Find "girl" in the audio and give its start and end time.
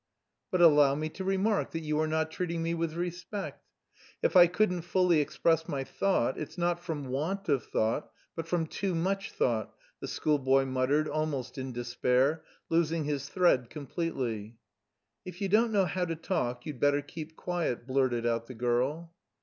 18.55-19.13